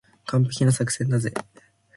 [0.25, 1.31] 完璧な作戦だぜ。